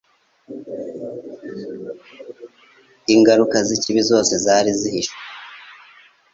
Ingaruka 3.13 3.57
'z'ikibi 3.67 4.01
zose 4.09 4.33
zari 4.45 4.71
zihishwe 4.79 5.19